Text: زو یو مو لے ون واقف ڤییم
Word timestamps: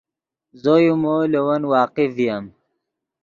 زو 0.61 0.75
یو 0.85 0.95
مو 1.01 1.15
لے 1.31 1.39
ون 1.45 1.61
واقف 1.73 2.09
ڤییم 2.17 2.45